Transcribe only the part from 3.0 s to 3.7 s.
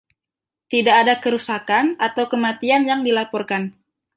dilaporkan.